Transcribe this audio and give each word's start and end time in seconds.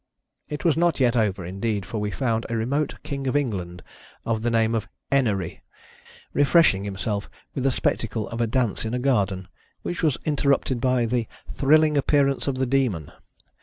It 0.49 0.65
was 0.65 0.75
not 0.75 0.99
yet 0.99 1.15
over, 1.15 1.45
indeed, 1.45 1.85
for 1.85 1.99
we 1.99 2.09
found 2.09 2.47
a 2.49 2.57
remote 2.57 2.95
King 3.03 3.27
of 3.27 3.35
England, 3.35 3.83
of 4.25 4.41
the 4.41 4.49
name 4.49 4.73
of 4.73 4.87
"Enerry," 5.11 5.61
refreshing 6.33 6.85
himself 6.85 7.29
with 7.53 7.63
the 7.63 7.69
spectacle 7.69 8.27
of 8.29 8.41
a 8.41 8.47
dance 8.47 8.83
in 8.83 8.95
a 8.95 8.97
Garden, 8.99 9.47
which 9.83 10.01
was 10.01 10.17
interrupted 10.25 10.81
by 10.81 11.05
the" 11.05 11.27
thrilling 11.53 11.99
appearance 11.99 12.47
of 12.47 12.55
the 12.55 12.65
Demon." 12.65 13.11